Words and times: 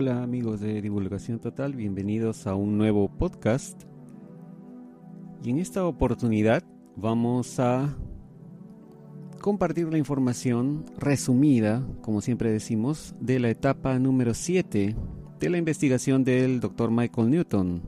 Hola 0.00 0.22
amigos 0.22 0.60
de 0.60 0.80
Divulgación 0.80 1.40
Total, 1.40 1.74
bienvenidos 1.74 2.46
a 2.46 2.54
un 2.54 2.78
nuevo 2.78 3.08
podcast. 3.08 3.82
Y 5.42 5.50
en 5.50 5.58
esta 5.58 5.84
oportunidad 5.84 6.62
vamos 6.94 7.58
a 7.58 7.96
compartir 9.40 9.88
la 9.88 9.98
información 9.98 10.84
resumida, 10.98 11.84
como 12.00 12.20
siempre 12.20 12.52
decimos, 12.52 13.16
de 13.18 13.40
la 13.40 13.50
etapa 13.50 13.98
número 13.98 14.34
7 14.34 14.94
de 15.40 15.50
la 15.50 15.58
investigación 15.58 16.22
del 16.22 16.60
Dr. 16.60 16.92
Michael 16.92 17.30
Newton 17.30 17.82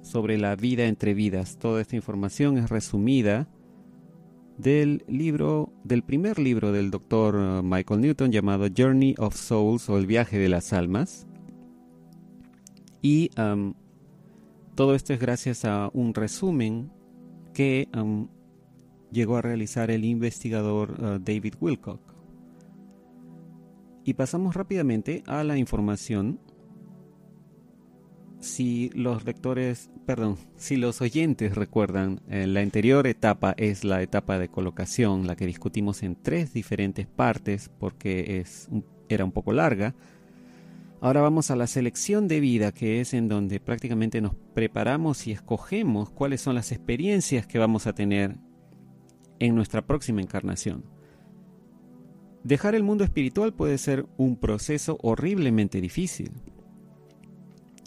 sobre 0.00 0.38
la 0.38 0.56
vida 0.56 0.86
entre 0.86 1.12
vidas. 1.12 1.58
Toda 1.58 1.82
esta 1.82 1.94
información 1.94 2.56
es 2.56 2.70
resumida 2.70 3.50
del 4.56 5.04
libro, 5.08 5.74
del 5.84 6.04
primer 6.04 6.38
libro 6.38 6.72
del 6.72 6.90
Dr. 6.90 7.34
Uh, 7.34 7.62
Michael 7.62 8.00
Newton 8.00 8.32
llamado 8.32 8.66
Journey 8.74 9.14
of 9.18 9.36
Souls 9.36 9.90
o 9.90 9.98
El 9.98 10.06
viaje 10.06 10.38
de 10.38 10.48
las 10.48 10.72
almas. 10.72 11.26
Y 13.02 13.30
um, 13.40 13.74
todo 14.74 14.94
esto 14.94 15.12
es 15.12 15.20
gracias 15.20 15.64
a 15.64 15.90
un 15.92 16.14
resumen 16.14 16.90
que 17.54 17.88
llegó 19.10 19.36
a 19.36 19.42
realizar 19.42 19.90
el 19.90 20.04
investigador 20.04 20.92
uh, 20.92 21.18
David 21.18 21.54
Wilcock. 21.60 22.00
Y 24.04 24.14
pasamos 24.14 24.54
rápidamente 24.54 25.22
a 25.26 25.44
la 25.44 25.58
información 25.58 26.40
si 28.40 28.90
los 28.94 29.24
lectores, 29.24 29.90
perdón, 30.06 30.38
si 30.56 30.76
los 30.76 31.00
oyentes 31.02 31.54
recuerdan, 31.54 32.20
eh, 32.28 32.46
la 32.46 32.60
anterior 32.60 33.06
etapa 33.06 33.54
es 33.56 33.84
la 33.84 34.02
etapa 34.02 34.38
de 34.38 34.48
colocación, 34.48 35.26
la 35.26 35.36
que 35.36 35.46
discutimos 35.46 36.02
en 36.02 36.16
tres 36.16 36.52
diferentes 36.52 37.06
partes 37.06 37.70
porque 37.78 38.40
es, 38.40 38.68
era 39.08 39.24
un 39.24 39.32
poco 39.32 39.52
larga. 39.52 39.94
Ahora 41.00 41.22
vamos 41.22 41.50
a 41.50 41.56
la 41.56 41.66
selección 41.66 42.28
de 42.28 42.40
vida, 42.40 42.72
que 42.72 43.00
es 43.00 43.14
en 43.14 43.28
donde 43.28 43.58
prácticamente 43.58 44.20
nos 44.20 44.34
preparamos 44.54 45.26
y 45.26 45.32
escogemos 45.32 46.10
cuáles 46.10 46.42
son 46.42 46.54
las 46.54 46.72
experiencias 46.72 47.46
que 47.46 47.58
vamos 47.58 47.86
a 47.86 47.94
tener 47.94 48.36
en 49.38 49.54
nuestra 49.54 49.86
próxima 49.86 50.20
encarnación. 50.20 50.84
Dejar 52.44 52.74
el 52.74 52.82
mundo 52.82 53.04
espiritual 53.04 53.54
puede 53.54 53.78
ser 53.78 54.06
un 54.16 54.36
proceso 54.36 54.98
horriblemente 55.02 55.80
difícil 55.80 56.32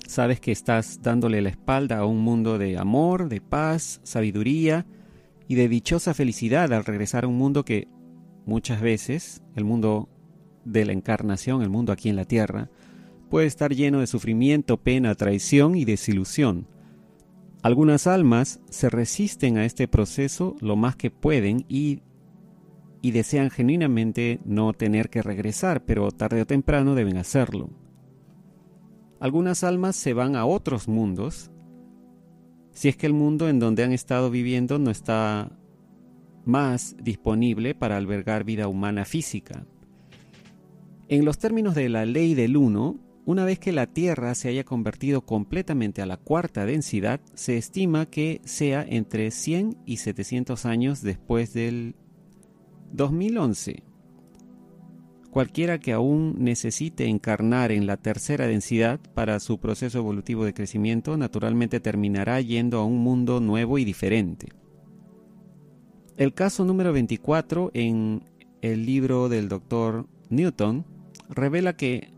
Sabes 0.08 0.39
que 0.39 0.52
estás 0.52 1.02
dándole 1.02 1.41
la 1.41 1.50
espalda 1.50 1.97
a 1.97 2.06
un 2.06 2.19
mundo 2.19 2.58
de 2.58 2.78
amor, 2.78 3.30
de 3.30 3.41
paz, 3.41 4.00
sabiduría 4.03 4.86
y 5.47 5.56
de 5.56 5.67
dichosa 5.67 6.14
felicidad 6.14 6.72
al 6.73 6.86
regresar 6.86 7.23
a 7.23 7.28
un 7.28 7.38
mundo 7.38 7.66
que 7.66 7.88
muchas 8.45 8.80
veces, 8.81 9.41
el 9.56 9.64
mundo 9.64 10.09
de 10.66 10.86
la 10.86 10.91
encarnación, 10.91 11.61
el 11.61 11.69
mundo 11.69 11.91
aquí 11.91 12.09
en 12.09 12.16
la 12.16 12.25
tierra, 12.25 12.69
puede 13.34 13.48
estar 13.48 13.73
lleno 13.73 14.02
de 14.02 14.06
sufrimiento, 14.06 14.78
pena, 14.78 15.16
traición 15.16 15.76
y 15.76 15.86
desilusión. 15.86 16.67
Algunas 17.64 18.06
almas 18.06 18.62
se 18.70 18.92
resisten 18.92 19.58
a 19.58 19.66
este 19.66 19.88
proceso 19.88 20.56
lo 20.62 20.75
más 20.75 20.95
que 20.95 21.09
pueden 21.09 21.66
y, 21.67 22.03
y 23.02 23.09
desean 23.09 23.50
genuinamente 23.50 24.40
no 24.45 24.73
tener 24.73 25.09
que 25.09 25.23
regresar, 25.23 25.84
pero 25.84 26.12
tarde 26.12 26.44
o 26.44 26.45
temprano 26.45 26.94
deben 26.94 27.17
hacerlo. 27.17 27.72
Algunas 29.20 29.64
almas 29.64 29.95
se 29.95 30.14
van 30.14 30.36
a 30.36 30.45
otros 30.45 30.88
mundos, 30.88 31.50
si 32.70 32.88
es 32.88 32.97
que 32.97 33.08
el 33.08 33.14
mundo 33.14 33.50
en 33.50 33.58
donde 33.58 33.84
han 33.84 33.94
estado 33.94 34.30
viviendo 34.30 34.78
no 34.78 34.92
está 34.92 35.58
más 36.45 36.95
disponible 37.02 37.74
para 37.74 37.97
albergar 37.97 38.44
vida 38.44 38.68
humana 38.68 39.06
física. 39.06 39.66
En 41.07 41.25
los 41.25 41.40
términos 41.40 41.74
de 41.74 41.90
la 41.90 42.06
ley 42.06 42.36
del 42.36 42.57
uno, 42.57 43.00
una 43.25 43.45
vez 43.45 43.59
que 43.59 43.72
la 43.72 43.88
Tierra 43.88 44.35
se 44.35 44.50
haya 44.50 44.63
convertido 44.63 45.22
completamente 45.22 46.01
a 46.01 46.06
la 46.06 46.17
cuarta 46.17 46.66
densidad, 46.66 47.22
se 47.34 47.57
estima 47.57 48.06
que 48.06 48.41
sea 48.44 48.85
entre 48.88 49.31
100 49.31 49.78
y 49.85 49.97
700 49.97 50.66
años 50.66 51.01
después 51.01 51.53
del 51.53 51.95
2011. 52.91 53.83
Cualquiera 55.31 55.79
que 55.79 55.94
aún 55.94 56.35
necesite 56.38 57.07
encarnar 57.07 57.72
en 57.72 57.88
la 57.88 57.97
tercera 57.97 58.45
densidad 58.45 59.00
para 59.16 59.39
su 59.39 59.59
proceso 59.59 59.97
evolutivo 59.97 60.45
de 60.45 60.53
crecimiento 60.53 61.17
naturalmente 61.17 61.79
terminará 61.79 62.39
yendo 62.39 62.78
a 62.79 62.85
un 62.85 63.00
mundo 63.00 63.39
nuevo 63.39 63.79
y 63.79 63.85
diferente. 63.85 64.50
El 66.17 66.35
caso 66.35 66.66
número 66.66 66.94
24 66.94 67.72
en 67.73 68.23
el 68.62 68.85
libro 68.85 69.28
del 69.28 69.50
Dr. 69.50 70.06
Newton 70.29 70.85
revela 71.29 71.75
que 71.75 72.12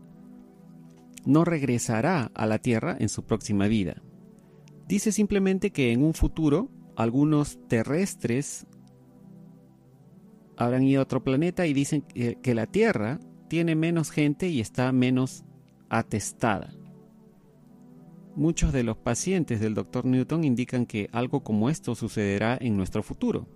no 1.26 1.44
regresará 1.44 2.30
a 2.34 2.46
la 2.46 2.58
Tierra 2.58 2.96
en 2.98 3.08
su 3.08 3.24
próxima 3.24 3.66
vida. 3.66 4.02
Dice 4.88 5.12
simplemente 5.12 5.72
que 5.72 5.92
en 5.92 6.02
un 6.02 6.14
futuro 6.14 6.70
algunos 6.96 7.58
terrestres 7.68 8.66
habrán 10.56 10.84
ido 10.84 11.00
a 11.00 11.02
otro 11.02 11.22
planeta 11.22 11.66
y 11.66 11.74
dicen 11.74 12.02
que, 12.02 12.54
la 12.54 12.66
Tierra 12.66 13.20
tiene 13.48 13.74
menos 13.74 14.10
gente 14.10 14.48
y 14.48 14.60
está 14.60 14.90
menos 14.92 15.44
atestada. 15.90 16.72
Muchos 18.34 18.72
de 18.72 18.84
los 18.84 18.96
pacientes 18.96 19.60
del 19.60 19.74
Dr. 19.74 20.04
Newton 20.04 20.44
indican 20.44 20.86
que 20.86 21.08
algo 21.12 21.42
como 21.42 21.68
esto 21.68 21.94
sucederá 21.94 22.56
en 22.60 22.76
nuestro 22.76 23.02
futuro. 23.02 23.48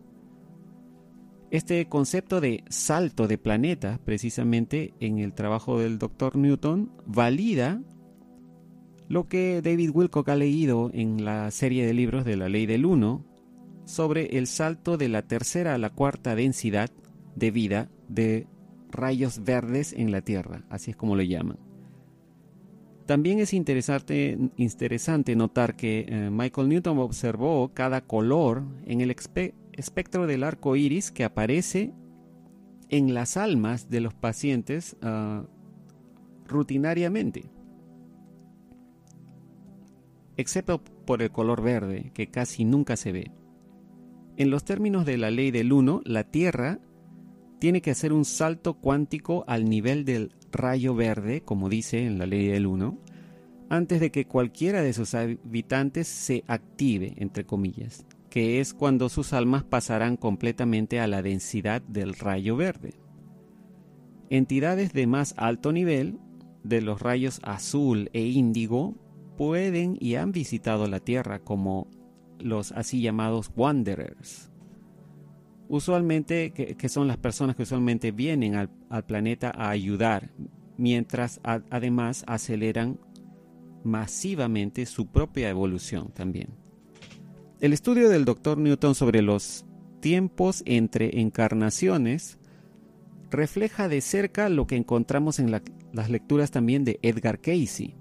Este 1.50 1.88
concepto 1.88 2.40
de 2.40 2.62
salto 2.68 3.26
de 3.26 3.36
planeta, 3.36 3.98
precisamente 4.04 4.94
en 5.00 5.18
el 5.18 5.32
trabajo 5.32 5.80
del 5.80 5.98
Dr. 5.98 6.36
Newton, 6.36 6.92
valida 7.06 7.82
lo 9.08 9.26
que 9.26 9.60
David 9.60 9.90
Wilcock 9.92 10.28
ha 10.28 10.36
leído 10.36 10.92
en 10.94 11.24
la 11.24 11.50
serie 11.50 11.84
de 11.84 11.92
libros 11.92 12.24
de 12.24 12.36
la 12.36 12.48
ley 12.48 12.66
del 12.66 12.86
1 12.86 13.26
sobre 13.84 14.38
el 14.38 14.46
salto 14.46 14.96
de 14.96 15.08
la 15.08 15.22
tercera 15.22 15.74
a 15.74 15.78
la 15.78 15.90
cuarta 15.90 16.36
densidad 16.36 16.90
de 17.34 17.50
vida 17.50 17.90
de 18.08 18.46
rayos 18.92 19.42
verdes 19.42 19.92
en 19.92 20.12
la 20.12 20.20
Tierra, 20.20 20.64
así 20.70 20.92
es 20.92 20.96
como 20.96 21.16
lo 21.16 21.22
llaman. 21.22 21.58
También 23.06 23.40
es 23.40 23.52
interesante, 23.54 24.38
notar 25.34 25.74
que 25.74 26.06
eh, 26.08 26.30
Michael 26.30 26.68
Newton 26.68 26.98
observó 26.98 27.72
cada 27.74 28.02
color 28.02 28.62
en 28.86 29.00
el 29.00 29.10
espectro 29.72 30.26
del 30.26 30.44
arco 30.44 30.76
iris 30.76 31.10
que 31.10 31.24
aparece 31.24 31.92
en 32.88 33.14
las 33.14 33.36
almas 33.36 33.88
de 33.88 34.00
los 34.00 34.14
pacientes 34.14 34.96
ah, 35.02 35.44
rutinariamente, 36.46 37.44
excepto 40.36 40.82
por 40.82 41.22
el 41.22 41.30
color 41.30 41.62
verde, 41.62 42.10
que 42.14 42.28
casi 42.28 42.64
nunca 42.64 42.96
se 42.96 43.12
ve. 43.12 43.30
En 44.36 44.50
los 44.50 44.64
términos 44.64 45.06
de 45.06 45.18
la 45.18 45.30
ley 45.30 45.50
del 45.50 45.72
1, 45.72 46.02
la 46.04 46.24
Tierra 46.24 46.80
tiene 47.58 47.82
que 47.82 47.90
hacer 47.90 48.12
un 48.12 48.24
salto 48.24 48.74
cuántico 48.74 49.44
al 49.46 49.68
nivel 49.68 50.04
del 50.04 50.32
rayo 50.50 50.94
verde, 50.94 51.42
como 51.42 51.68
dice 51.68 52.06
en 52.06 52.18
la 52.18 52.26
ley 52.26 52.48
del 52.48 52.66
1, 52.66 52.98
antes 53.68 54.00
de 54.00 54.10
que 54.10 54.26
cualquiera 54.26 54.82
de 54.82 54.92
sus 54.92 55.14
habitantes 55.14 56.08
se 56.08 56.42
active, 56.48 57.14
entre 57.18 57.44
comillas, 57.44 58.04
que 58.30 58.60
es 58.60 58.72
cuando 58.72 59.08
sus 59.08 59.32
almas 59.32 59.64
pasarán 59.64 60.16
completamente 60.16 61.00
a 61.00 61.08
la 61.08 61.20
densidad 61.20 61.82
del 61.82 62.14
rayo 62.14 62.56
verde. 62.56 62.94
Entidades 64.30 64.92
de 64.92 65.08
más 65.08 65.34
alto 65.36 65.72
nivel, 65.72 66.18
de 66.62 66.80
los 66.80 67.02
rayos 67.02 67.40
azul 67.42 68.08
e 68.12 68.22
índigo, 68.22 68.94
pueden 69.36 69.96
y 70.00 70.14
han 70.14 70.30
visitado 70.30 70.86
la 70.86 71.00
Tierra 71.00 71.40
como 71.40 71.88
los 72.38 72.70
así 72.72 73.00
llamados 73.00 73.50
wanderers. 73.56 74.50
Usualmente, 75.68 76.52
que, 76.52 76.88
son 76.88 77.08
las 77.08 77.16
personas 77.16 77.56
que 77.56 77.62
usualmente 77.62 78.12
vienen 78.12 78.54
al, 78.54 78.70
planeta 79.06 79.52
a 79.54 79.70
ayudar, 79.70 80.30
mientras 80.76 81.40
además 81.44 82.24
aceleran 82.26 82.98
masivamente 83.84 84.84
su 84.86 85.06
propia 85.06 85.48
evolución 85.48 86.12
también. 86.12 86.59
El 87.60 87.72
estudio 87.72 88.08
del 88.08 88.24
Dr. 88.24 88.58
Newton 88.58 88.94
sobre 88.94 89.22
los 89.22 89.64
tiempos 90.00 90.62
entre 90.66 91.20
encarnaciones 91.20 92.38
refleja 93.30 93.88
de 93.88 94.00
cerca 94.00 94.48
lo 94.48 94.66
que 94.66 94.76
encontramos 94.76 95.38
en 95.38 95.50
las 95.50 96.10
lecturas 96.10 96.50
también 96.50 96.84
de 96.84 96.98
Edgar 97.02 97.38
Casey. 97.40 97.96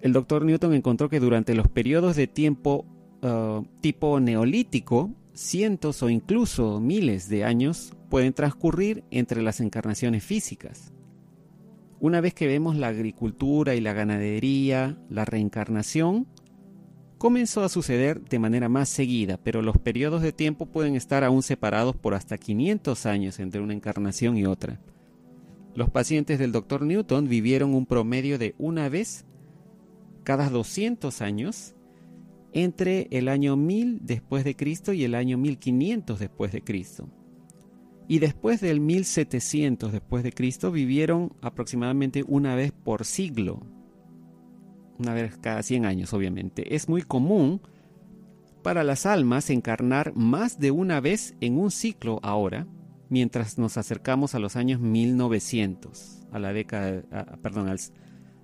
El 0.00 0.12
Dr. 0.12 0.44
Newton 0.44 0.74
encontró 0.74 1.08
que 1.08 1.20
durante 1.20 1.54
los 1.54 1.68
periodos 1.68 2.16
de 2.16 2.26
tiempo 2.26 2.86
Uh, 3.22 3.64
tipo 3.80 4.20
neolítico, 4.20 5.10
cientos 5.32 6.02
o 6.02 6.10
incluso 6.10 6.80
miles 6.80 7.30
de 7.30 7.44
años 7.44 7.94
pueden 8.10 8.34
transcurrir 8.34 9.04
entre 9.10 9.42
las 9.42 9.60
encarnaciones 9.60 10.22
físicas. 10.22 10.92
Una 11.98 12.20
vez 12.20 12.34
que 12.34 12.46
vemos 12.46 12.76
la 12.76 12.88
agricultura 12.88 13.74
y 13.74 13.80
la 13.80 13.94
ganadería, 13.94 14.98
la 15.08 15.24
reencarnación 15.24 16.26
comenzó 17.18 17.64
a 17.64 17.68
suceder 17.68 18.20
de 18.22 18.38
manera 18.38 18.68
más 18.68 18.88
seguida, 18.88 19.38
pero 19.42 19.62
los 19.62 19.78
periodos 19.78 20.22
de 20.22 20.32
tiempo 20.32 20.66
pueden 20.66 20.96
estar 20.96 21.24
aún 21.24 21.42
separados 21.42 21.96
por 21.96 22.14
hasta 22.14 22.38
500 22.38 23.06
años 23.06 23.38
entre 23.38 23.60
una 23.60 23.74
encarnación 23.74 24.36
y 24.36 24.46
otra. 24.46 24.80
Los 25.74 25.90
pacientes 25.90 26.38
del 26.38 26.52
Dr. 26.52 26.82
Newton 26.82 27.28
vivieron 27.28 27.74
un 27.74 27.86
promedio 27.86 28.38
de 28.38 28.54
una 28.58 28.88
vez 28.88 29.24
cada 30.24 30.48
200 30.50 31.20
años 31.22 31.74
entre 32.52 33.08
el 33.10 33.28
año 33.28 33.56
1000 33.56 34.00
después 34.02 34.44
de 34.44 34.56
Cristo 34.56 34.92
y 34.92 35.04
el 35.04 35.14
año 35.14 35.36
1500 35.36 36.18
después 36.18 36.52
de 36.52 36.62
Cristo. 36.62 37.08
Y 38.08 38.20
después 38.20 38.60
del 38.60 38.80
1700 38.80 39.92
después 39.92 40.22
de 40.22 40.32
Cristo 40.32 40.70
vivieron 40.70 41.32
aproximadamente 41.42 42.24
una 42.26 42.54
vez 42.54 42.72
por 42.72 43.04
siglo. 43.04 43.60
Una 44.98 45.14
vez 45.14 45.36
cada 45.38 45.62
100 45.62 45.84
años, 45.84 46.12
obviamente. 46.12 46.74
Es 46.74 46.88
muy 46.88 47.02
común 47.02 47.60
para 48.62 48.82
las 48.82 49.06
almas 49.06 49.50
encarnar 49.50 50.14
más 50.16 50.58
de 50.58 50.70
una 50.70 51.00
vez 51.00 51.34
en 51.40 51.58
un 51.58 51.70
ciclo 51.70 52.18
ahora, 52.22 52.66
mientras 53.08 53.58
nos 53.58 53.76
acercamos 53.76 54.34
a 54.34 54.38
los 54.38 54.56
años 54.56 54.80
1900, 54.80 56.26
a 56.32 56.38
la 56.38 56.52
década, 56.52 57.02
perdón, 57.42 57.68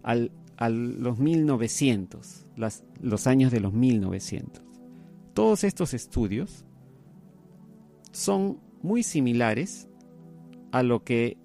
al, 0.05 0.33
a 0.57 0.69
los 0.69 1.19
1900, 1.19 2.47
los 3.01 3.27
años 3.27 3.51
de 3.51 3.61
los 3.61 3.73
1900. 3.73 4.63
Todos 5.35 5.65
estos 5.65 5.95
estudios 5.95 6.65
son 8.13 8.61
muy 8.83 9.03
similares 9.03 9.89
a 10.71 10.83
lo 10.83 11.03
que 11.03 11.37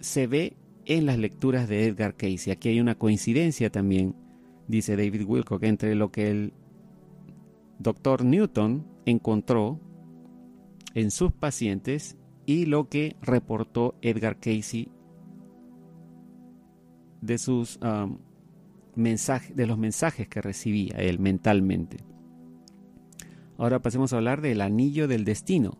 se 0.00 0.26
ve 0.26 0.56
en 0.86 1.06
las 1.06 1.18
lecturas 1.18 1.68
de 1.68 1.86
Edgar 1.86 2.16
Cayce. 2.16 2.52
Aquí 2.52 2.68
hay 2.68 2.80
una 2.80 2.96
coincidencia 2.96 3.70
también, 3.70 4.14
dice 4.68 4.96
David 4.96 5.24
Wilcock, 5.26 5.62
entre 5.64 5.94
lo 5.94 6.10
que 6.10 6.30
el 6.30 6.52
doctor 7.78 8.24
Newton 8.24 8.86
encontró 9.06 9.80
en 10.94 11.10
sus 11.10 11.32
pacientes 11.32 12.16
y 12.46 12.66
lo 12.66 12.88
que 12.88 13.16
reportó 13.22 13.96
Edgar 14.02 14.38
Cayce 14.38 14.88
de 17.20 17.38
sus 17.38 17.78
um, 17.78 18.18
mensajes, 18.94 19.56
de 19.56 19.66
los 19.66 19.78
mensajes 19.78 20.28
que 20.28 20.42
recibía 20.42 20.96
él 20.98 21.18
mentalmente. 21.18 21.98
Ahora 23.58 23.80
pasemos 23.80 24.12
a 24.12 24.16
hablar 24.16 24.40
del 24.40 24.60
anillo 24.60 25.06
del 25.06 25.24
destino. 25.24 25.78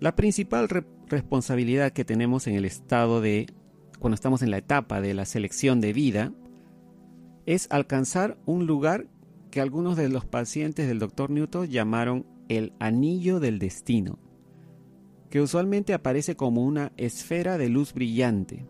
La 0.00 0.16
principal 0.16 0.68
responsabilidad 1.14 1.92
que 1.92 2.04
tenemos 2.04 2.46
en 2.46 2.54
el 2.54 2.64
estado 2.64 3.20
de, 3.20 3.46
cuando 3.98 4.14
estamos 4.14 4.42
en 4.42 4.50
la 4.50 4.58
etapa 4.58 5.00
de 5.00 5.14
la 5.14 5.24
selección 5.24 5.80
de 5.80 5.92
vida, 5.92 6.32
es 7.46 7.66
alcanzar 7.70 8.36
un 8.46 8.66
lugar 8.66 9.06
que 9.50 9.60
algunos 9.60 9.96
de 9.96 10.08
los 10.08 10.24
pacientes 10.26 10.88
del 10.88 10.98
Dr. 10.98 11.30
Newton 11.30 11.68
llamaron 11.68 12.26
el 12.48 12.72
anillo 12.80 13.40
del 13.40 13.58
destino, 13.58 14.18
que 15.30 15.40
usualmente 15.40 15.94
aparece 15.94 16.36
como 16.36 16.64
una 16.64 16.92
esfera 16.96 17.56
de 17.56 17.68
luz 17.68 17.94
brillante. 17.94 18.66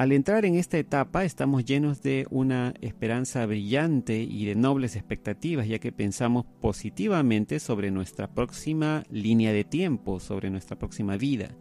Al 0.00 0.12
entrar 0.12 0.46
en 0.46 0.54
esta 0.54 0.78
etapa 0.78 1.26
estamos 1.26 1.66
llenos 1.66 2.00
de 2.00 2.26
una 2.30 2.72
esperanza 2.80 3.44
brillante 3.44 4.22
y 4.22 4.46
de 4.46 4.54
nobles 4.54 4.96
expectativas, 4.96 5.68
ya 5.68 5.78
que 5.78 5.92
pensamos 5.92 6.46
positivamente 6.62 7.60
sobre 7.60 7.90
nuestra 7.90 8.32
próxima 8.32 9.04
línea 9.10 9.52
de 9.52 9.62
tiempo, 9.62 10.18
sobre 10.18 10.48
nuestra 10.48 10.78
próxima 10.78 11.18
vida. 11.18 11.54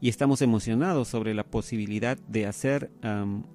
Y 0.00 0.08
estamos 0.08 0.40
emocionados 0.40 1.08
sobre 1.08 1.34
la 1.34 1.44
posibilidad 1.44 2.16
de 2.16 2.46
hacer 2.46 2.90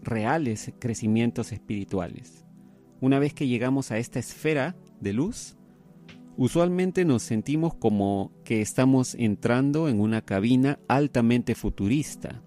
reales 0.03 0.71
crecimientos 0.77 1.51
espirituales. 1.51 2.45
Una 3.00 3.18
vez 3.18 3.33
que 3.33 3.47
llegamos 3.47 3.89
a 3.89 3.97
esta 3.97 4.19
esfera 4.19 4.75
de 5.00 5.13
luz, 5.13 5.57
usualmente 6.38 7.06
nos 7.06 7.23
sentimos 7.23 7.73
como 7.73 8.31
que 8.44 8.62
estamos 8.62 9.15
entrando 9.15 9.89
en 9.89 10.00
una 10.00 10.21
cabina 10.21 10.77
altamente 10.88 11.56
futurista 11.56 12.44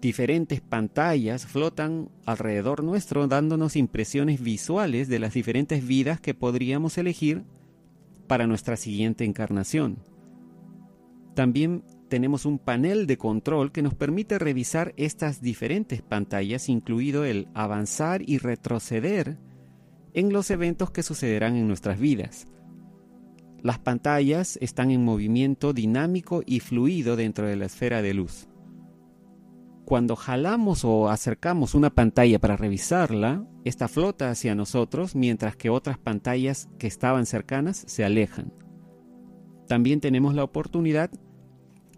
Diferentes 0.00 0.60
pantallas 0.60 1.46
flotan 1.46 2.10
alrededor 2.26 2.84
nuestro 2.84 3.28
dándonos 3.28 3.76
impresiones 3.76 4.42
visuales 4.42 5.08
de 5.08 5.18
las 5.18 5.32
diferentes 5.32 5.86
vidas 5.86 6.20
que 6.20 6.34
podríamos 6.34 6.98
elegir 6.98 7.44
para 8.26 8.46
nuestra 8.46 8.76
siguiente 8.76 9.24
encarnación. 9.24 9.98
También 11.34 11.82
tenemos 12.08 12.44
un 12.44 12.58
panel 12.58 13.06
de 13.06 13.16
control 13.16 13.72
que 13.72 13.82
nos 13.82 13.94
permite 13.94 14.38
revisar 14.38 14.92
estas 14.96 15.40
diferentes 15.40 16.02
pantallas, 16.02 16.68
incluido 16.68 17.24
el 17.24 17.48
avanzar 17.54 18.20
y 18.28 18.38
retroceder 18.38 19.38
en 20.12 20.32
los 20.32 20.50
eventos 20.50 20.90
que 20.90 21.02
sucederán 21.02 21.56
en 21.56 21.68
nuestras 21.68 21.98
vidas. 21.98 22.46
Las 23.62 23.78
pantallas 23.78 24.58
están 24.60 24.90
en 24.90 25.04
movimiento 25.04 25.72
dinámico 25.72 26.42
y 26.44 26.60
fluido 26.60 27.16
dentro 27.16 27.46
de 27.46 27.56
la 27.56 27.66
esfera 27.66 28.02
de 28.02 28.14
luz 28.14 28.46
cuando 29.86 30.16
jalamos 30.16 30.84
o 30.84 31.08
acercamos 31.08 31.76
una 31.76 31.90
pantalla 31.90 32.40
para 32.40 32.56
revisarla, 32.56 33.46
esta 33.64 33.86
flota 33.86 34.30
hacia 34.30 34.56
nosotros 34.56 35.14
mientras 35.14 35.54
que 35.54 35.70
otras 35.70 35.96
pantallas 35.96 36.68
que 36.76 36.88
estaban 36.88 37.24
cercanas 37.24 37.84
se 37.86 38.04
alejan. 38.04 38.52
También 39.68 40.00
tenemos 40.00 40.34
la 40.34 40.42
oportunidad 40.42 41.08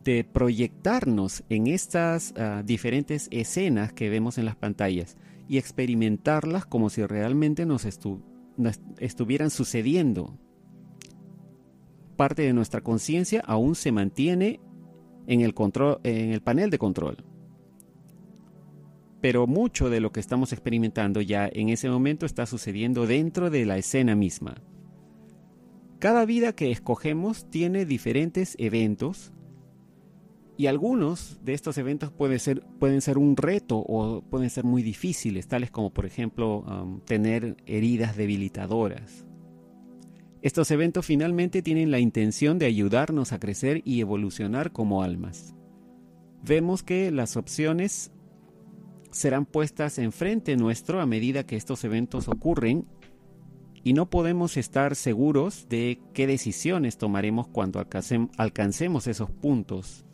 de 0.05 0.23
proyectarnos 0.23 1.44
en 1.49 1.67
estas 1.67 2.35
ah, 2.37 2.62
diferentes 2.62 3.26
escenas 3.31 3.94
que 3.94 4.11
vemos 4.11 4.37
en 4.37 4.44
las 4.44 4.55
pantallas 4.55 5.17
y 5.49 5.56
experimentarlas 5.56 6.67
como 6.67 6.90
si 6.90 7.06
realmente 7.06 7.64
nos, 7.64 7.87
estuvieran 8.99 9.49
sucediendo. 9.49 10.38
Parte 12.17 12.43
de 12.43 12.52
nuestra 12.52 12.82
conciencia 12.82 13.43
aún 13.46 13.75
se 13.75 13.93
mantiene 13.93 14.61
en 15.26 15.40
el, 15.40 15.55
control, 15.55 16.00
en 16.05 16.32
el 16.32 16.43
panel 16.43 16.69
de 16.69 16.79
control 16.79 17.25
pero 19.20 19.47
mucho 19.47 19.91
de 19.91 20.00
lo 20.00 20.12
que 20.12 20.20
estamos 20.20 20.53
experimentando 20.53 21.20
ya 21.20 21.49
en 21.53 21.69
ese 21.69 21.88
momento 21.88 22.26
está 22.26 22.47
sucediendo 22.47 23.06
dentro 23.06 23.50
de 23.50 23.67
la 23.67 23.76
escena 23.76 24.15
misma. 24.15 24.62
Cada 25.99 26.25
vida 26.25 26.53
que 26.53 26.70
escogemos 26.70 27.50
tiene 27.50 27.85
diferentes 27.85 28.55
eventos 28.59 29.32
y 30.56 30.67
algunos 30.67 31.38
de 31.43 31.55
estos 31.55 31.79
eventos 31.79 32.12
pueden 32.12 32.38
ser, 32.38 32.62
pueden 32.79 33.00
ser 33.00 33.19
un 33.19 33.37
reto 33.37 33.79
o 33.79 34.23
pueden 34.23 34.50
ser 34.50 34.65
muy 34.65 34.82
difíciles, 34.82 35.49
tales 35.49 35.71
como 35.71 35.93
por 35.93 36.06
ejemplo 36.06 36.61
um, 36.61 37.00
tener 37.00 37.57
heridas 37.66 38.16
debilitadoras. 38.16 39.25
Estos 40.40 40.71
eventos 40.71 41.04
finalmente 41.04 41.62
tienen 41.62 41.90
la 41.90 41.99
intención 41.99 42.59
de 42.59 42.66
ayudarnos 42.66 43.33
a 43.33 43.40
crecer 43.40 43.83
y 43.85 44.00
evolucionar 44.00 44.73
como 44.73 45.02
almas. 45.02 45.54
Vemos 46.45 46.85
que 46.85 47.11
las 47.11 47.37
opciones 47.37 48.12
serán 49.11 49.47
puestas 49.47 49.99
enfrente 49.99 50.57
nuestro 50.57 51.00
a 51.00 51.07
medida 51.07 51.45
que 51.45 51.57
estos 51.57 51.85
eventos 51.85 52.29
ocurren 52.29 52.87
y 53.85 53.93
no 53.93 54.11
podemos 54.11 54.57
estar 54.57 54.97
seguros 54.97 55.67
de 55.69 56.00
qué 56.12 56.27
decisiones 56.27 56.99
tomaremos 56.99 57.49
cuando 57.49 57.85
alcancemos 58.37 59.07
esos 59.07 59.31
puntos 59.31 60.05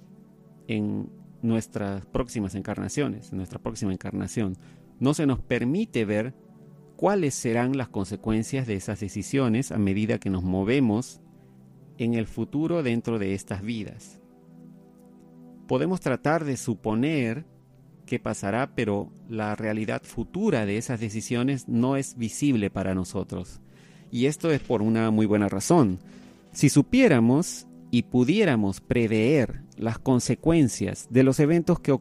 en 0.68 1.10
nuestras 1.42 2.06
próximas 2.06 2.54
encarnaciones, 2.54 3.32
en 3.32 3.38
nuestra 3.38 3.58
próxima 3.58 3.92
encarnación. 3.92 4.56
No 5.00 5.12
se 5.14 5.26
nos 5.26 5.40
permite 5.40 6.04
ver 6.04 6.34
cuáles 6.96 7.34
serán 7.34 7.76
las 7.76 7.88
consecuencias 7.88 8.66
de 8.66 8.76
esas 8.76 9.00
decisiones 9.00 9.72
a 9.72 9.78
medida 9.78 10.18
que 10.18 10.30
nos 10.30 10.42
movemos 10.42 11.20
en 11.98 12.14
el 12.14 12.26
futuro 12.26 12.82
dentro 12.82 13.18
de 13.18 13.34
estas 13.34 13.62
vidas. 13.62 14.20
Podemos 15.66 16.00
tratar 16.00 16.44
de 16.44 16.56
suponer 16.56 17.46
qué 18.04 18.18
pasará, 18.18 18.74
pero 18.74 19.10
la 19.28 19.56
realidad 19.56 20.02
futura 20.02 20.66
de 20.66 20.76
esas 20.76 21.00
decisiones 21.00 21.68
no 21.68 21.96
es 21.96 22.16
visible 22.16 22.70
para 22.70 22.94
nosotros. 22.94 23.60
Y 24.10 24.26
esto 24.26 24.50
es 24.50 24.60
por 24.60 24.82
una 24.82 25.10
muy 25.10 25.26
buena 25.26 25.48
razón. 25.48 25.98
Si 26.52 26.68
supiéramos 26.68 27.66
y 27.90 28.04
pudiéramos 28.04 28.80
prever 28.80 29.62
las 29.76 29.98
consecuencias 29.98 31.08
de 31.10 31.22
los 31.22 31.40
eventos 31.40 31.80
que, 31.80 31.92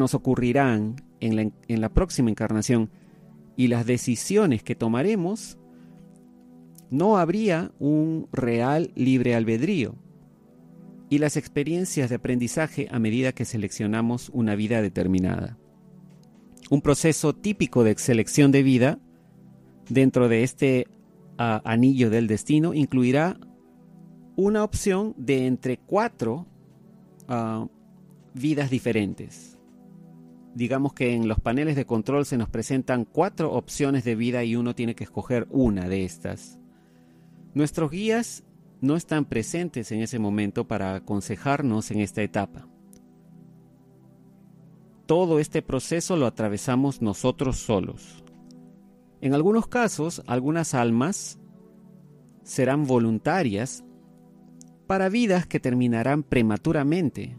nos 0.00 0.14
ocurrirán 0.14 0.96
en 1.20 1.36
la, 1.36 1.42
en 1.42 1.80
la 1.80 1.88
próxima 1.88 2.30
encarnación 2.30 2.90
y 3.56 3.68
las 3.68 3.86
decisiones 3.86 4.62
que 4.62 4.74
tomaremos, 4.74 5.58
no 6.90 7.16
habría 7.16 7.72
un 7.78 8.28
real 8.32 8.92
libre 8.94 9.34
albedrío 9.34 9.94
y 11.12 11.18
las 11.18 11.36
experiencias 11.36 12.08
de 12.08 12.16
aprendizaje 12.16 12.88
a 12.90 12.98
medida 12.98 13.32
que 13.32 13.44
seleccionamos 13.44 14.30
una 14.30 14.54
vida 14.54 14.80
determinada. 14.80 15.58
Un 16.70 16.80
proceso 16.80 17.34
típico 17.34 17.84
de 17.84 17.98
selección 17.98 18.50
de 18.50 18.62
vida 18.62 18.98
dentro 19.90 20.30
de 20.30 20.42
este 20.42 20.88
anillo 21.36 22.08
del 22.08 22.28
destino 22.28 22.72
incluirá 22.72 23.38
una 24.36 24.64
opción 24.64 25.14
de 25.18 25.46
entre 25.46 25.76
cuatro 25.76 26.46
ah, 27.28 27.66
vidas 28.32 28.70
diferentes. 28.70 29.58
Digamos 30.54 30.94
que 30.94 31.12
en 31.12 31.28
los 31.28 31.40
paneles 31.40 31.76
de 31.76 31.84
control 31.84 32.24
se 32.24 32.38
nos 32.38 32.48
presentan 32.48 33.04
cuatro 33.04 33.52
opciones 33.52 34.04
de 34.04 34.14
vida 34.14 34.44
y 34.44 34.56
uno 34.56 34.74
tiene 34.74 34.94
que 34.94 35.04
escoger 35.04 35.46
una 35.50 35.90
de 35.90 36.06
estas. 36.06 36.58
Nuestros 37.52 37.90
guías 37.90 38.44
no 38.82 38.96
están 38.96 39.24
presentes 39.24 39.90
en 39.92 40.02
ese 40.02 40.18
momento 40.18 40.68
para 40.68 40.94
aconsejarnos 40.96 41.90
en 41.90 42.00
esta 42.00 42.22
etapa. 42.22 42.68
todo 45.06 45.40
este 45.40 45.60
proceso 45.60 46.16
lo 46.16 46.26
atravesamos 46.26 47.02
nosotros 47.02 47.58
solos. 47.58 48.24
En 49.20 49.34
algunos 49.34 49.66
casos, 49.66 50.22
algunas 50.26 50.72
almas 50.72 51.38
serán 52.44 52.86
voluntarias 52.86 53.84
para 54.86 55.10
vidas 55.10 55.46
que 55.46 55.60
terminarán 55.60 56.22
prematuramente, 56.22 57.36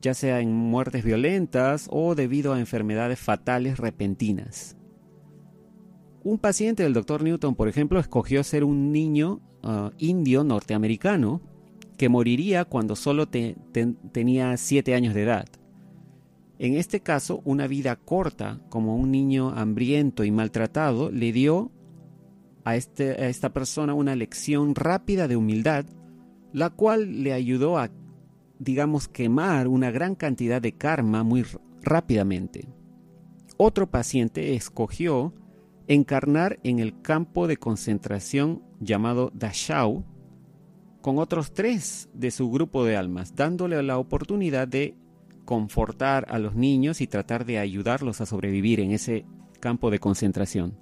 ya 0.00 0.14
sea 0.14 0.40
en 0.40 0.52
muertes 0.52 1.04
violentas 1.04 1.86
o 1.92 2.16
debido 2.16 2.52
a 2.52 2.58
enfermedades 2.58 3.20
fatales 3.20 3.78
repentinas. 3.78 4.76
Un 6.26 6.38
paciente 6.38 6.82
del 6.82 6.92
Dr. 6.92 7.22
Newton, 7.22 7.54
por 7.54 7.68
ejemplo, 7.68 8.00
escogió 8.00 8.42
ser 8.42 8.64
un 8.64 8.90
niño 8.90 9.40
uh, 9.62 9.90
indio 9.96 10.42
norteamericano 10.42 11.40
que 11.96 12.08
moriría 12.08 12.64
cuando 12.64 12.96
solo 12.96 13.28
tenía 13.28 14.56
7 14.56 14.96
años 14.96 15.14
de 15.14 15.22
edad. 15.22 15.46
En 16.58 16.74
este 16.74 16.98
caso, 16.98 17.42
una 17.44 17.68
vida 17.68 17.94
corta, 17.94 18.58
como 18.70 18.96
un 18.96 19.12
niño 19.12 19.50
hambriento 19.50 20.24
y 20.24 20.32
maltratado, 20.32 21.12
le 21.12 21.30
dio 21.30 21.70
a, 22.64 22.74
este, 22.74 23.10
a 23.10 23.28
esta 23.28 23.52
persona 23.52 23.94
una 23.94 24.16
lección 24.16 24.74
rápida 24.74 25.28
de 25.28 25.36
humildad, 25.36 25.86
la 26.52 26.70
cual 26.70 27.22
le 27.22 27.34
ayudó 27.34 27.78
a, 27.78 27.92
digamos, 28.58 29.06
quemar 29.06 29.68
una 29.68 29.92
gran 29.92 30.16
cantidad 30.16 30.60
de 30.60 30.72
karma 30.72 31.22
muy 31.22 31.44
rápidamente. 31.82 32.66
Otro 33.58 33.88
paciente 33.88 34.56
escogió 34.56 35.32
encarnar 35.88 36.58
en 36.64 36.78
el 36.78 37.00
campo 37.00 37.46
de 37.46 37.56
concentración 37.56 38.62
llamado 38.80 39.30
Dachau 39.34 40.04
con 41.00 41.18
otros 41.18 41.52
tres 41.52 42.08
de 42.14 42.30
su 42.30 42.50
grupo 42.50 42.84
de 42.84 42.96
almas, 42.96 43.36
dándole 43.36 43.80
la 43.82 43.98
oportunidad 43.98 44.66
de 44.66 44.96
confortar 45.44 46.26
a 46.28 46.38
los 46.38 46.56
niños 46.56 47.00
y 47.00 47.06
tratar 47.06 47.44
de 47.44 47.58
ayudarlos 47.58 48.20
a 48.20 48.26
sobrevivir 48.26 48.80
en 48.80 48.90
ese 48.90 49.24
campo 49.60 49.90
de 49.90 50.00
concentración. 50.00 50.76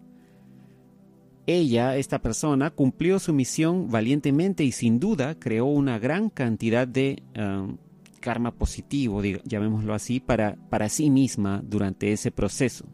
Ella, 1.47 1.97
esta 1.99 2.23
persona, 2.23 2.71
cumplió 2.71 3.19
su 3.19 3.35
misión 3.35 3.91
valientemente 3.91 4.65
y 4.65 4.73
sin 4.73 4.99
duda 4.99 5.39
creó 5.39 5.67
una 5.67 5.99
gran 5.99 6.31
cantidad 6.31 6.89
de 6.89 7.23
um, 7.39 7.77
karma 8.21 8.53
positivo, 8.53 9.21
llamémoslo 9.23 9.93
así, 9.93 10.21
para, 10.21 10.57
para 10.71 10.89
sí 10.89 11.11
misma 11.11 11.63
durante 11.63 12.13
ese 12.13 12.31
proceso. 12.31 12.87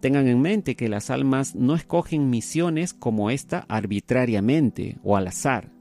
Tengan 0.00 0.28
en 0.28 0.40
mente 0.40 0.76
que 0.76 0.88
las 0.88 1.10
almas 1.10 1.54
no 1.54 1.74
escogen 1.74 2.30
misiones 2.30 2.94
como 2.94 3.30
esta 3.30 3.64
arbitrariamente 3.68 4.98
o 5.02 5.16
al 5.16 5.28
azar. 5.28 5.72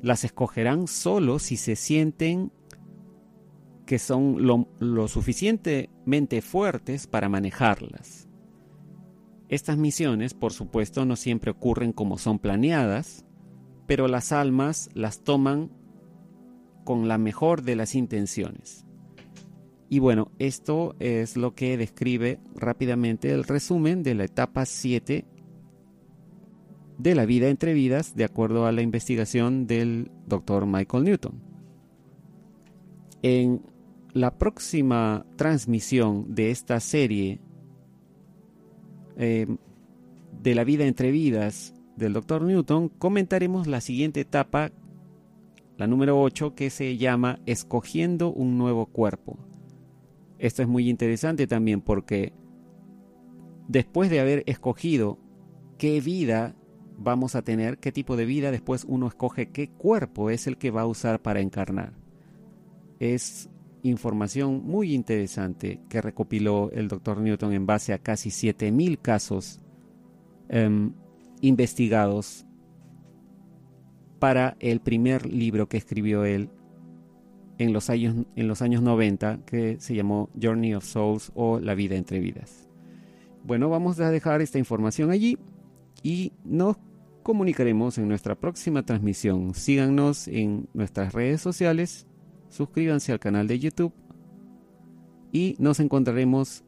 Las 0.00 0.24
escogerán 0.24 0.88
solo 0.88 1.38
si 1.38 1.56
se 1.56 1.76
sienten 1.76 2.52
que 3.86 3.98
son 3.98 4.46
lo, 4.46 5.08
suficientemente 5.08 6.40
fuertes 6.40 7.06
para 7.06 7.28
manejarlas. 7.28 8.28
Estas 9.48 9.76
misiones, 9.76 10.32
por 10.32 10.52
supuesto, 10.52 11.04
no 11.04 11.16
siempre 11.16 11.50
ocurren 11.50 11.92
como 11.92 12.16
son 12.16 12.38
planeadas, 12.38 13.26
pero 13.86 14.08
las 14.08 14.32
almas 14.32 14.88
las 14.94 15.24
toman 15.24 15.70
con 16.84 17.06
la 17.06 17.18
mejor 17.18 17.62
de 17.62 17.76
las 17.76 17.94
intenciones. 17.94 18.81
Y 19.92 19.98
bueno, 19.98 20.32
esto 20.38 20.96
es 21.00 21.36
lo 21.36 21.54
que 21.54 21.76
describe 21.76 22.40
rápidamente 22.54 23.30
el 23.30 23.44
resumen 23.44 24.02
de 24.02 24.14
la 24.14 24.24
etapa 24.24 24.64
7 24.64 25.26
de 26.96 27.14
la 27.14 27.26
vida 27.26 27.50
entre 27.50 27.74
vidas, 27.74 28.16
de 28.16 28.24
acuerdo 28.24 28.64
a 28.64 28.72
la 28.72 28.80
investigación 28.80 29.66
del 29.66 30.10
doctor 30.26 30.64
Michael 30.64 31.04
Newton. 31.04 31.42
En 33.20 33.60
la 34.14 34.38
próxima 34.38 35.26
transmisión 35.36 36.34
de 36.34 36.50
esta 36.50 36.80
serie 36.80 37.42
eh, 39.18 39.46
de 40.40 40.54
la 40.54 40.64
vida 40.64 40.86
entre 40.86 41.10
vidas 41.10 41.74
del 41.96 42.14
Dr. 42.14 42.44
Newton, 42.44 42.88
comentaremos 42.88 43.66
la 43.66 43.82
siguiente 43.82 44.20
etapa, 44.20 44.72
la 45.76 45.86
número 45.86 46.18
8, 46.18 46.54
que 46.54 46.70
se 46.70 46.96
llama 46.96 47.40
Escogiendo 47.44 48.32
un 48.32 48.56
nuevo 48.56 48.86
cuerpo. 48.86 49.51
Esto 50.42 50.60
es 50.60 50.66
muy 50.66 50.90
interesante 50.90 51.46
también 51.46 51.80
porque 51.80 52.32
después 53.68 54.10
de 54.10 54.18
haber 54.18 54.42
escogido 54.46 55.20
qué 55.78 56.00
vida 56.00 56.56
vamos 56.98 57.36
a 57.36 57.42
tener, 57.42 57.78
qué 57.78 57.92
tipo 57.92 58.16
de 58.16 58.24
vida, 58.24 58.50
después 58.50 58.84
uno 58.88 59.06
escoge 59.06 59.50
qué 59.50 59.68
cuerpo 59.68 60.30
es 60.30 60.48
el 60.48 60.58
que 60.58 60.72
va 60.72 60.80
a 60.80 60.86
usar 60.86 61.22
para 61.22 61.38
encarnar. 61.38 61.92
Es 62.98 63.50
información 63.84 64.64
muy 64.64 64.94
interesante 64.94 65.80
que 65.88 66.02
recopiló 66.02 66.72
el 66.72 66.88
doctor 66.88 67.20
Newton 67.20 67.52
en 67.52 67.64
base 67.64 67.92
a 67.92 67.98
casi 67.98 68.30
7.000 68.30 68.98
casos 69.00 69.60
em, 70.48 70.92
investigados 71.40 72.46
para 74.18 74.56
el 74.58 74.80
primer 74.80 75.24
libro 75.24 75.68
que 75.68 75.76
escribió 75.76 76.24
él 76.24 76.50
en 77.58 77.72
los, 77.72 77.90
años, 77.90 78.26
en 78.36 78.48
los 78.48 78.62
años 78.62 78.82
90 78.82 79.40
que 79.44 79.78
se 79.80 79.94
llamó 79.94 80.30
Journey 80.40 80.74
of 80.74 80.84
Souls 80.84 81.32
o 81.34 81.60
La 81.60 81.74
vida 81.74 81.96
entre 81.96 82.18
vidas. 82.18 82.68
Bueno, 83.44 83.68
vamos 83.68 84.00
a 84.00 84.10
dejar 84.10 84.40
esta 84.40 84.58
información 84.58 85.10
allí 85.10 85.38
y 86.02 86.32
nos 86.44 86.76
comunicaremos 87.22 87.98
en 87.98 88.08
nuestra 88.08 88.34
próxima 88.34 88.82
transmisión. 88.84 89.54
Síganos 89.54 90.28
en 90.28 90.68
nuestras 90.74 91.12
redes 91.12 91.40
sociales 91.40 92.06
suscríbanse 92.52 93.12
al 93.12 93.18
canal 93.18 93.48
de 93.48 93.58
YouTube 93.58 93.92
y 95.32 95.56
nos 95.58 95.80
encontraremos 95.80 96.64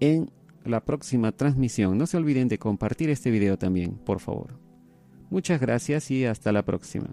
en 0.00 0.30
la 0.64 0.84
próxima 0.84 1.32
transmisión. 1.32 1.98
No 1.98 2.06
se 2.06 2.16
olviden 2.16 2.48
de 2.48 2.58
compartir 2.58 3.10
este 3.10 3.30
video 3.30 3.58
también, 3.58 3.92
por 3.92 4.20
favor. 4.20 4.58
Muchas 5.28 5.60
gracias 5.60 6.10
y 6.10 6.24
hasta 6.24 6.50
la 6.50 6.64
próxima. 6.64 7.10